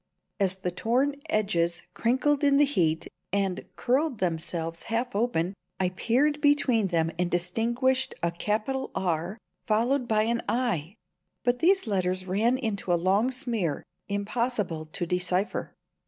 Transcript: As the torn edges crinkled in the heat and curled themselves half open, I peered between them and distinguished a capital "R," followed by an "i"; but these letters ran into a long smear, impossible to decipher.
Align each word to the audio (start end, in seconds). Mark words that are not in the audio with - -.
As 0.39 0.55
the 0.55 0.71
torn 0.71 1.15
edges 1.29 1.83
crinkled 1.93 2.43
in 2.43 2.57
the 2.57 2.65
heat 2.65 3.07
and 3.31 3.63
curled 3.75 4.17
themselves 4.17 4.81
half 4.89 5.15
open, 5.15 5.53
I 5.79 5.89
peered 5.89 6.41
between 6.41 6.87
them 6.87 7.11
and 7.19 7.29
distinguished 7.29 8.15
a 8.23 8.31
capital 8.31 8.89
"R," 8.95 9.37
followed 9.67 10.07
by 10.07 10.23
an 10.23 10.41
"i"; 10.49 10.95
but 11.43 11.59
these 11.59 11.85
letters 11.85 12.25
ran 12.25 12.57
into 12.57 12.91
a 12.91 12.95
long 12.97 13.29
smear, 13.29 13.83
impossible 14.09 14.87
to 14.87 15.05
decipher. 15.05 15.75